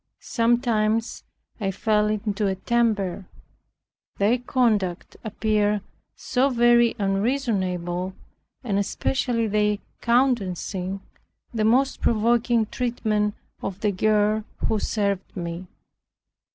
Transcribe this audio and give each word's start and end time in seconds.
Sometimes 0.21 1.23
I 1.59 1.69
fell 1.69 2.07
into 2.07 2.47
a 2.47 2.55
temper, 2.55 3.27
their 4.17 4.39
conduct 4.39 5.15
appeared 5.23 5.81
so 6.15 6.49
very 6.49 6.95
unreasonable, 6.97 8.15
and 8.63 8.79
especially 8.79 9.45
their 9.45 9.77
countenancing 10.01 11.01
the 11.53 11.65
most 11.65 12.01
provoking 12.01 12.65
treatment 12.65 13.35
of 13.61 13.81
the 13.81 13.91
girl 13.91 14.43
who 14.67 14.79
served 14.79 15.37
me. 15.37 15.67